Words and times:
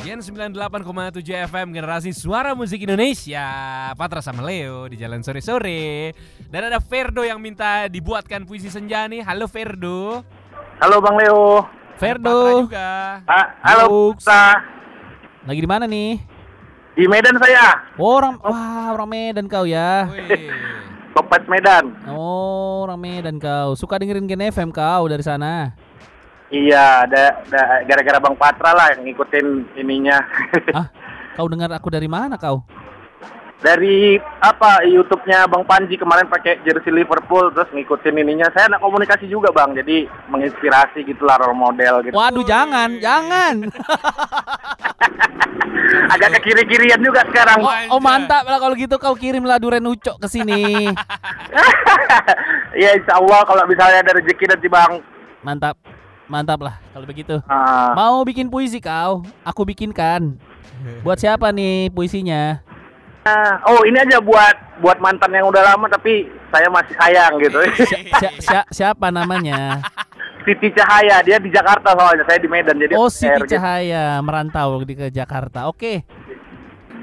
Gen 0.00 0.18
98,7 0.18 0.56
FM 1.46 1.68
Generasi 1.70 2.10
Suara 2.10 2.56
Musik 2.56 2.80
Indonesia 2.80 3.44
Patra 3.94 4.24
sama 4.24 4.40
Leo 4.42 4.88
di 4.88 4.96
Jalan 4.96 5.20
Sore-Sore 5.20 6.16
Dan 6.48 6.62
ada 6.66 6.80
Ferdo 6.80 7.20
yang 7.20 7.36
minta 7.36 7.84
dibuatkan 7.86 8.48
puisi 8.48 8.72
senja 8.72 9.04
nih 9.04 9.20
Halo 9.20 9.44
Ferdo 9.44 10.24
Halo 10.80 10.96
Bang 10.98 11.20
Leo. 11.20 11.60
Patra 11.60 12.00
Ferdo, 12.00 12.64
juga 12.64 13.20
Ha- 13.28 13.50
halo. 13.60 14.16
Putra. 14.16 14.56
lagi 15.44 15.60
di 15.60 15.68
mana 15.68 15.84
nih? 15.84 16.16
Di 16.96 17.04
Medan 17.04 17.36
saya. 17.36 17.92
Oh, 18.00 18.16
orang 18.16 18.40
wah, 18.40 18.92
orang 18.92 19.08
Medan 19.08 19.44
kau 19.44 19.68
ya. 19.68 20.08
Topet 21.12 21.44
Medan. 21.44 21.92
Oh, 22.08 22.88
orang 22.88 22.96
Medan 22.96 23.36
kau. 23.36 23.76
Suka 23.76 24.00
dengerin 24.00 24.24
Gen 24.24 24.48
FM 24.48 24.72
kau 24.72 25.04
dari 25.06 25.20
sana. 25.20 25.76
Iya, 26.50 27.06
ada 27.06 27.22
ada- 27.46 27.80
gara-gara 27.86 28.18
Bang 28.18 28.34
Patra 28.34 28.74
lah 28.74 28.86
yang 28.94 29.06
ngikutin 29.06 29.46
ininya. 29.78 30.18
Ah, 30.76 30.86
kau 31.38 31.46
dengar 31.46 31.70
aku 31.70 31.88
dari 31.90 32.10
mana 32.10 32.34
kau? 32.34 32.66
Dari 33.60 34.16
apa 34.40 34.82
YouTube-nya 34.82 35.44
Bang 35.46 35.68
Panji 35.68 35.94
kemarin 35.94 36.26
pakai 36.26 36.64
jersey 36.64 36.90
Liverpool 36.90 37.52
terus 37.54 37.70
ngikutin 37.70 38.18
ininya. 38.18 38.48
Saya 38.50 38.66
anak 38.72 38.82
komunikasi 38.82 39.30
juga 39.30 39.52
Bang, 39.54 39.76
jadi 39.76 40.10
menginspirasi 40.32 41.06
gitulah 41.06 41.38
role 41.38 41.54
model 41.54 42.02
gitu. 42.02 42.16
Waduh, 42.16 42.42
jangan, 42.42 42.98
jangan. 42.98 43.54
Agak 46.10 46.40
ke 46.40 46.50
kiri-kirian 46.50 46.98
juga 47.04 47.22
sekarang. 47.30 47.62
Wah. 47.62 47.86
Oh, 47.94 48.00
mantap 48.02 48.42
lah 48.48 48.58
kalau 48.58 48.74
gitu 48.74 48.96
kau 48.98 49.14
kirimlah 49.14 49.60
Duren 49.62 49.86
Ucok 49.86 50.18
ke 50.18 50.26
sini. 50.26 50.90
Iya, 52.74 52.90
insya 52.98 53.20
Allah 53.20 53.40
kalau 53.46 53.62
misalnya 53.68 54.02
ada 54.02 54.18
rezeki 54.18 54.44
nanti 54.50 54.66
Bang. 54.66 54.98
Mantap. 55.44 55.89
Mantap 56.30 56.62
lah 56.62 56.78
kalau 56.94 57.02
begitu. 57.04 57.42
Ah, 57.44 57.90
Mau 57.92 58.22
bikin 58.22 58.46
puisi 58.46 58.78
kau? 58.78 59.26
Aku 59.42 59.66
bikinkan. 59.66 60.38
Buat 61.02 61.18
siapa 61.18 61.50
nih 61.50 61.90
puisinya? 61.90 62.62
ah, 63.20 63.60
oh 63.68 63.84
ini 63.84 64.00
aja 64.00 64.16
buat 64.16 64.80
buat 64.80 64.96
mantan 64.96 65.28
yang 65.28 65.44
udah 65.44 65.60
lama 65.60 65.90
tapi 65.90 66.24
saya 66.48 66.70
masih 66.70 66.94
sayang 66.96 67.36
gitu. 67.36 67.58
Si- 67.76 68.08
si- 68.08 68.38
si- 68.40 68.68
siapa 68.72 69.10
namanya? 69.10 69.82
Siti 70.40 70.72
Cahaya, 70.72 71.20
dia 71.20 71.36
di 71.36 71.52
Jakarta 71.52 71.92
soalnya, 71.92 72.24
saya 72.24 72.40
di 72.40 72.48
Medan 72.48 72.80
jadi 72.80 72.96
Oh, 72.96 73.12
Siti 73.12 73.28
gitu. 73.44 73.52
Cahaya 73.52 74.16
merantau 74.24 74.80
di 74.80 74.96
ke 74.96 75.12
Jakarta. 75.12 75.68
Oke. 75.68 76.00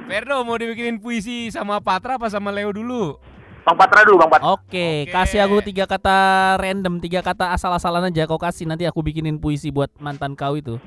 Ferdo 0.10 0.42
mau 0.42 0.58
dibikinin 0.58 0.98
puisi 0.98 1.52
sama 1.52 1.78
Patra 1.78 2.16
apa 2.16 2.32
sama 2.32 2.50
Leo 2.50 2.74
dulu? 2.74 3.20
Bang 3.68 3.76
Patra 3.76 4.08
dulu, 4.08 4.16
Bang 4.16 4.32
Patra. 4.32 4.56
Oke, 4.56 4.64
Oke. 5.04 5.12
kasih 5.12 5.44
aku 5.44 5.60
tiga 5.60 5.84
kata 5.84 6.16
random, 6.56 7.04
tiga 7.04 7.20
kata 7.20 7.52
asal-asalan 7.52 8.08
aja 8.08 8.24
kau 8.24 8.40
kasih 8.40 8.64
nanti 8.64 8.88
aku 8.88 9.04
bikinin 9.04 9.36
puisi 9.36 9.76
buat 9.76 9.92
mantan 10.00 10.40
kau 10.40 10.56
itu. 10.56 10.80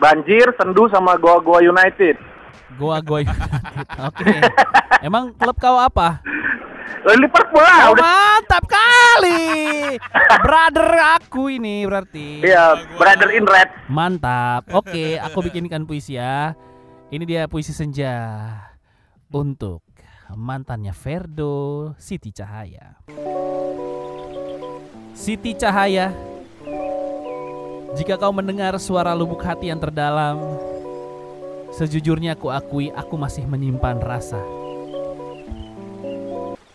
Banjir, 0.00 0.56
Sendu 0.56 0.88
sama 0.88 1.20
Goa 1.20 1.36
Goa 1.36 1.60
United. 1.60 2.16
Goa 2.80 3.04
Goa 3.04 3.28
United. 3.28 3.52
Oke. 4.08 4.24
Emang 5.04 5.36
klub 5.36 5.60
kau 5.60 5.76
apa? 5.76 6.24
Liverpool 7.06 7.60
lah, 7.60 7.86
Oh, 7.86 7.92
udah. 7.92 8.02
mantap 8.02 8.64
kali. 8.66 9.94
Brother 10.40 10.90
aku 11.14 11.52
ini 11.52 11.84
berarti. 11.84 12.40
Iya, 12.40 12.72
Brother 12.96 13.30
in 13.30 13.44
Red. 13.44 13.68
Mantap. 13.86 14.64
Oke, 14.72 15.14
aku 15.14 15.44
bikinkan 15.44 15.84
puisi 15.84 16.16
ya. 16.16 16.56
Ini 17.06 17.22
dia 17.22 17.42
puisi 17.46 17.70
senja 17.70 18.42
untuk 19.30 19.85
mantannya 20.34 20.90
Ferdo 20.90 21.94
Siti 22.00 22.34
Cahaya. 22.34 22.98
Siti 25.14 25.54
Cahaya, 25.54 26.10
jika 27.94 28.18
kau 28.18 28.34
mendengar 28.34 28.74
suara 28.82 29.14
lubuk 29.14 29.40
hati 29.46 29.70
yang 29.70 29.78
terdalam, 29.78 30.42
sejujurnya 31.72 32.34
aku 32.34 32.50
akui 32.50 32.90
aku 32.90 33.14
masih 33.14 33.46
menyimpan 33.46 34.02
rasa. 34.02 34.42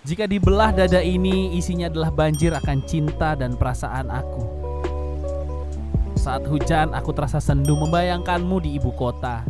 Jika 0.02 0.26
dibelah 0.26 0.74
dada 0.74 0.97
ini 1.03 1.53
isinya 1.53 1.86
adalah 1.86 2.09
banjir 2.09 2.50
akan 2.58 2.81
cinta 2.90 3.38
dan 3.38 3.53
perasaan 3.53 4.09
aku. 4.09 4.44
Saat 6.18 6.50
hujan 6.50 6.97
aku 6.97 7.14
terasa 7.14 7.38
sendu 7.38 7.78
membayangkanmu 7.78 8.58
di 8.66 8.81
ibu 8.81 8.90
kota. 8.97 9.46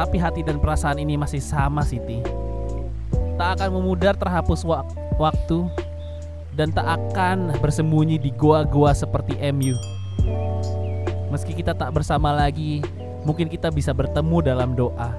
Tapi 0.00 0.16
hati 0.16 0.40
dan 0.40 0.56
perasaan 0.56 0.96
ini 0.96 1.20
masih 1.20 1.44
sama 1.44 1.84
Siti. 1.84 2.24
Tak 3.36 3.60
akan 3.60 3.76
memudar 3.76 4.16
terhapus 4.16 4.64
wak- 4.64 4.96
waktu 5.20 5.68
dan 6.56 6.72
tak 6.72 6.88
akan 6.88 7.52
bersembunyi 7.60 8.16
di 8.16 8.32
goa-goa 8.32 8.96
seperti 8.96 9.36
MU. 9.52 9.76
Meski 11.28 11.52
kita 11.52 11.76
tak 11.76 11.92
bersama 11.92 12.32
lagi, 12.32 12.80
mungkin 13.28 13.52
kita 13.52 13.68
bisa 13.68 13.92
bertemu 13.92 14.40
dalam 14.40 14.72
doa 14.72 15.12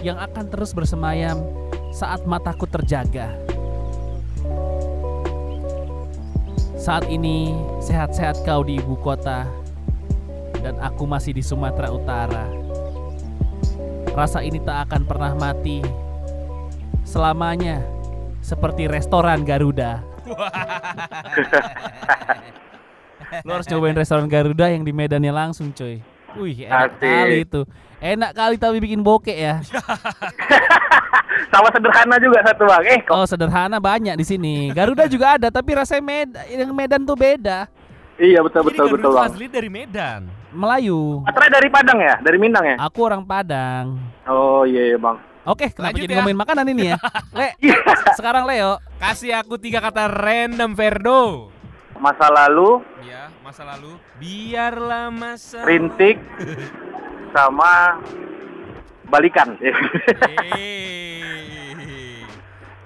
yang 0.00 0.16
akan 0.16 0.48
terus 0.48 0.72
bersemayam 0.72 1.44
saat 1.92 2.24
mataku 2.24 2.64
terjaga. 2.64 3.36
Saat 6.80 7.12
ini 7.12 7.52
sehat-sehat 7.84 8.40
kau 8.48 8.64
di 8.64 8.80
ibu 8.80 8.96
kota 8.96 9.44
dan 10.64 10.80
aku 10.80 11.04
masih 11.04 11.36
di 11.36 11.44
Sumatera 11.44 11.92
Utara. 11.92 12.59
Rasa 14.10 14.42
ini 14.42 14.58
tak 14.60 14.90
akan 14.90 15.02
pernah 15.06 15.32
mati 15.32 15.80
selamanya 17.02 17.80
seperti 18.40 18.86
restoran 18.86 19.42
Garuda. 19.42 20.02
Lo 23.46 23.50
harus 23.54 23.66
cobain 23.66 23.94
restoran 23.94 24.26
Garuda 24.26 24.66
yang 24.68 24.82
di 24.82 24.90
Medannya 24.90 25.30
langsung 25.30 25.70
coy. 25.70 26.02
Wih 26.32 26.62
enak 26.62 26.94
Asik. 26.94 27.10
kali 27.10 27.36
itu. 27.42 27.60
Enak 28.00 28.30
kali 28.32 28.54
tapi 28.56 28.76
bikin 28.78 29.00
bokek 29.00 29.36
ya. 29.36 29.54
Sama 31.50 31.66
sederhana 31.70 32.16
juga 32.18 32.38
satu, 32.42 32.62
Bang. 32.64 32.82
Eh, 32.86 32.98
kok 33.02 33.12
Oh 33.12 33.26
sederhana 33.26 33.78
banyak 33.78 34.14
di 34.14 34.22
sini. 34.22 34.70
Garuda 34.70 35.06
juga 35.06 35.34
ada 35.34 35.50
tapi 35.50 35.74
rasanya 35.74 36.02
Medan 36.02 36.42
yang 36.48 36.70
Medan 36.70 37.02
tuh 37.02 37.14
beda. 37.14 37.66
iya 38.16 38.38
betul 38.40 38.62
Jadi 38.62 38.68
betul 38.68 38.84
Garuda 38.86 38.98
betul, 38.98 39.10
Bang. 39.12 39.26
asli 39.26 39.44
dari 39.46 39.68
Medan. 39.68 40.20
Melayu. 40.50 41.22
Patra 41.24 41.46
dari 41.48 41.68
Padang 41.68 41.98
ya? 41.98 42.14
Dari 42.18 42.38
Minang 42.38 42.64
ya? 42.64 42.76
Aku 42.80 43.02
orang 43.02 43.22
Padang. 43.22 43.98
Oh, 44.24 44.62
iya, 44.62 44.90
iya, 44.90 44.98
Bang. 44.98 45.18
Oke, 45.42 45.72
kenapa 45.72 45.96
Lanjut 45.96 46.02
jadi 46.04 46.12
ya. 46.12 46.18
ngomongin 46.20 46.38
makanan 46.38 46.66
ini 46.68 46.84
ya? 46.90 46.98
Le, 47.38 47.48
sekarang 48.12 48.44
Leo. 48.44 48.76
Kasih 48.96 49.32
aku 49.34 49.56
tiga 49.56 49.80
kata 49.80 50.06
random 50.06 50.74
Ferdo. 50.74 51.48
Masa 51.96 52.28
lalu, 52.28 52.80
Ya, 53.02 53.28
masa 53.40 53.64
lalu. 53.64 53.96
Biarlah 54.16 55.08
masa. 55.08 55.64
rintik, 55.64 56.16
sama 57.34 58.00
balikan. 59.06 59.56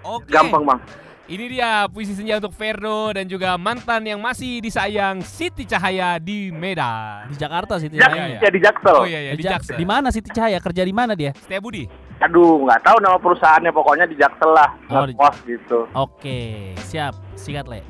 Oke. 0.04 0.28
Gampang, 0.28 0.62
Bang. 0.64 0.80
Ini 1.24 1.48
dia 1.48 1.88
puisi 1.88 2.12
senja 2.12 2.36
untuk 2.36 2.52
Ferdo 2.52 3.16
dan 3.16 3.24
juga 3.24 3.56
mantan 3.56 4.04
yang 4.04 4.20
masih 4.20 4.60
disayang 4.60 5.24
Siti 5.24 5.64
Cahaya 5.64 6.20
di 6.20 6.52
Medan. 6.52 7.32
Di 7.32 7.40
Jakarta 7.40 7.80
sih 7.80 7.88
Jak, 7.88 8.12
iya, 8.12 8.24
iya. 8.28 8.38
ya 8.44 8.50
di 8.52 8.60
Jaksel. 8.60 8.92
Oh 8.92 9.08
iya 9.08 9.20
iya 9.22 9.32
Di, 9.32 9.40
di 9.40 9.44
Jak- 9.48 9.64
Jaksel. 9.64 9.76
di 9.80 9.86
mana 9.88 10.12
Siti 10.12 10.28
Cahaya 10.28 10.60
kerja 10.60 10.84
di 10.84 10.92
mana 10.92 11.16
dia? 11.16 11.32
Setia 11.32 11.64
Budi. 11.64 11.88
Aduh, 12.20 12.68
nggak 12.68 12.76
tahu 12.84 13.00
nama 13.00 13.16
perusahaannya, 13.16 13.72
pokoknya 13.72 14.04
di 14.04 14.20
Jaksel 14.20 14.52
lah. 14.52 14.68
Oh, 14.92 15.08
di- 15.08 15.16
Ngekos 15.16 15.36
gitu. 15.48 15.78
Oke, 15.96 16.40
siap. 16.84 17.16
Sikat 17.34 17.72
Le. 17.72 17.80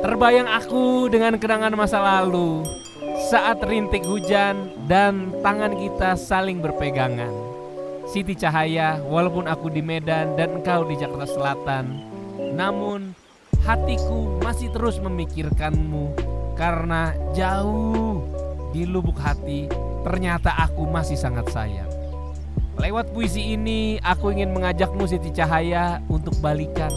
Terbayang 0.00 0.48
aku 0.48 1.06
dengan 1.06 1.36
kenangan 1.36 1.76
masa 1.76 2.00
lalu 2.00 2.64
saat 3.28 3.60
rintik 3.60 4.08
hujan 4.08 4.56
dan 4.88 5.36
tangan 5.44 5.76
kita 5.76 6.16
saling 6.16 6.64
berpegangan. 6.64 7.28
Siti 8.08 8.32
Cahaya, 8.32 8.96
walaupun 9.04 9.44
aku 9.44 9.68
di 9.68 9.84
Medan 9.84 10.32
dan 10.32 10.56
engkau 10.56 10.88
di 10.88 10.96
Jakarta 10.96 11.28
Selatan, 11.28 11.84
namun 12.58 13.14
hatiku 13.62 14.42
masih 14.42 14.66
terus 14.74 14.98
memikirkanmu 14.98 16.10
karena 16.58 17.14
jauh 17.30 18.26
di 18.74 18.82
lubuk 18.82 19.14
hati 19.14 19.70
ternyata 20.02 20.50
aku 20.58 20.82
masih 20.90 21.14
sangat 21.14 21.46
sayang. 21.54 21.86
Lewat 22.74 23.14
puisi 23.14 23.54
ini 23.54 24.02
aku 24.02 24.34
ingin 24.34 24.50
mengajakmu 24.50 25.06
Siti 25.06 25.30
Cahaya 25.30 26.02
untuk 26.10 26.34
balikan 26.42 26.90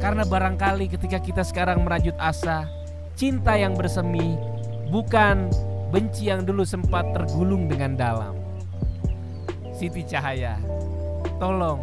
karena 0.00 0.24
barangkali 0.24 0.88
ketika 0.88 1.20
kita 1.20 1.44
sekarang 1.44 1.84
merajut 1.84 2.16
asa, 2.16 2.64
cinta 3.12 3.60
yang 3.60 3.76
bersemi 3.76 4.40
bukan 4.88 5.52
benci 5.92 6.32
yang 6.32 6.48
dulu 6.48 6.64
sempat 6.64 7.12
tergulung 7.12 7.68
dengan 7.68 7.92
dalam. 7.92 8.34
Siti 9.76 10.00
Cahaya, 10.04 10.56
tolong 11.36 11.80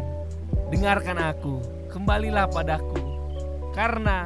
dengarkan 0.70 1.18
aku, 1.18 1.79
kembalilah 1.90 2.46
padaku. 2.46 3.02
Karena 3.74 4.24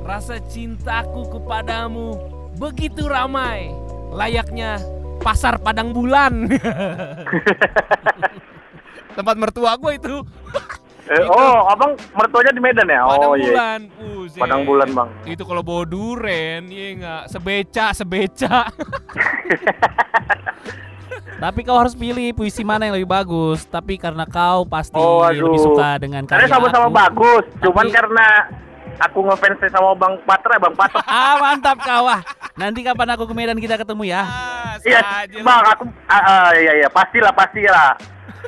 rasa 0.00 0.40
cintaku 0.48 1.28
kepadamu 1.38 2.16
begitu 2.56 3.10
ramai, 3.10 3.74
layaknya 4.14 4.80
pasar 5.20 5.60
padang 5.60 5.92
bulan. 5.92 6.46
Tempat 9.18 9.36
mertua 9.36 9.76
gue 9.76 9.92
itu. 9.98 10.16
Eh, 11.10 11.26
oh, 11.26 11.66
abang 11.66 11.98
mertuanya 12.14 12.54
di 12.54 12.62
Medan 12.62 12.86
ya? 12.86 13.02
Padang 13.02 13.34
oh 13.34 13.34
iya. 13.34 13.50
bulan. 13.50 13.80
Padang 14.38 14.62
bulan 14.62 14.88
bang. 14.94 15.10
Itu 15.26 15.42
kalau 15.42 15.66
bawa 15.66 15.82
duren, 15.82 16.70
iya 16.70 16.88
nggak? 16.94 17.22
Sebeca, 17.34 17.90
sebeca. 17.90 18.70
Tapi 21.40 21.64
kau 21.64 21.72
harus 21.74 21.96
pilih 21.96 22.30
puisi 22.30 22.60
mana 22.60 22.84
yang 22.84 22.94
lebih 22.94 23.08
bagus. 23.08 23.64
Tapi 23.64 23.96
karena 23.96 24.22
kau 24.24 24.62
pasti 24.62 24.94
Oh, 24.94 25.24
aduh. 25.24 25.48
lebih 25.48 25.60
suka 25.62 25.96
dengan 25.96 26.22
Karena 26.22 26.44
karya 26.44 26.52
sama-sama 26.52 26.86
aku. 26.86 26.92
bagus. 26.94 27.44
Cuman 27.58 27.84
Tapi- 27.84 27.96
karena 27.96 28.26
aku 29.00 29.18
ngefans 29.24 29.60
sama 29.66 29.90
Bang 29.96 30.14
Patra, 30.22 30.54
Bang 30.56 30.76
Patra. 30.76 31.00
Ah 31.08 31.40
mantap 31.40 31.80
kau 31.80 32.04
ah. 32.04 32.20
Nanti 32.54 32.84
kapan 32.84 33.08
aku 33.10 33.24
ke 33.24 33.32
Medan 33.32 33.56
kita 33.56 33.74
ketemu 33.74 34.04
ya. 34.06 34.20
Ah, 34.20 34.76
Iya, 34.80 35.00
lu. 35.32 35.40
bang, 35.40 35.62
aku, 35.66 35.84
ah, 36.06 36.16
ah, 36.16 36.48
iya, 36.52 36.72
iya, 36.76 36.88
pastilah, 36.88 37.32
pastilah. 37.32 37.96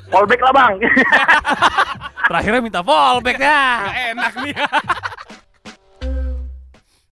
Callback 0.09 0.41
lah, 0.43 0.53
bang. 0.53 0.73
Terakhirnya 2.29 2.61
minta 2.61 2.81
fallback 2.81 3.39
ya. 3.39 3.61
Enak 4.13 4.33
nih. 4.39 4.53